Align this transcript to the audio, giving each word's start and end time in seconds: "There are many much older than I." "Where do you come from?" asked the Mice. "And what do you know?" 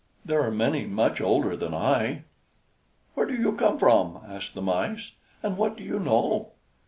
"There 0.25 0.41
are 0.41 0.49
many 0.49 0.87
much 0.87 1.21
older 1.21 1.55
than 1.55 1.75
I." 1.75 2.23
"Where 3.13 3.27
do 3.27 3.35
you 3.35 3.51
come 3.51 3.77
from?" 3.77 4.19
asked 4.27 4.55
the 4.55 4.61
Mice. 4.63 5.11
"And 5.43 5.57
what 5.59 5.77
do 5.77 5.83
you 5.83 5.99
know?" 5.99 6.53